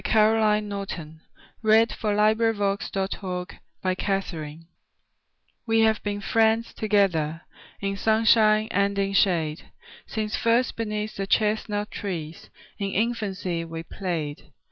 Caroline 0.03 0.67
Norton 0.67 1.21
We 1.61 1.75
Have 1.77 1.89
Been 1.93 1.93
Friends 1.93 3.13
Together 3.13 4.59
WE 5.67 5.79
have 5.81 6.01
been 6.01 6.21
friends 6.21 6.73
together 6.73 7.41
In 7.81 7.95
sunshine 7.95 8.67
and 8.71 8.97
in 8.97 9.13
shade, 9.13 9.69
Since 10.07 10.35
first 10.37 10.75
beneath 10.75 11.17
the 11.17 11.27
chestnut 11.27 11.91
trees, 11.91 12.49
In 12.79 12.89
infancy 12.89 13.63
we 13.63 13.83
played. 13.83 14.51